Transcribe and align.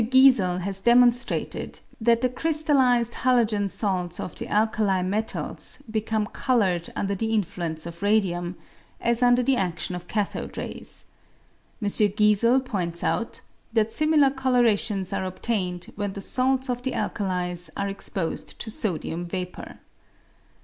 Giesel 0.03 0.61
has 0.61 0.79
demonstrated 0.81 1.79
that 2.01 2.21
the 2.21 2.29
crystallised 2.29 3.13
halogen 3.21 3.69
salts 3.69 4.19
of 4.19 4.33
the 4.35 4.47
alkali 4.47 5.03
metals 5.03 5.77
become 5.91 6.25
coloured 6.25 6.89
under 6.95 7.13
the 7.13 7.31
in 7.35 7.43
fluence 7.43 7.85
of 7.85 8.01
radium, 8.01 8.55
as 8.99 9.21
under 9.21 9.43
the 9.43 9.57
adion 9.57 9.93
of 9.93 10.07
cathode 10.07 10.57
rays. 10.57 11.05
M. 11.79 11.87
Giesel 11.87 12.65
points 12.65 13.03
out 13.03 13.41
that 13.73 13.93
similar 13.93 14.31
colourations 14.31 15.13
are 15.15 15.23
obtained 15.23 15.93
when 15.95 16.13
the 16.13 16.19
salts 16.21 16.67
of 16.67 16.81
the 16.81 16.93
alkalis 16.93 17.69
are 17.77 17.87
exposed 17.87 18.59
to 18.59 18.71
sodium 18.71 19.27
vapour. 19.27 19.77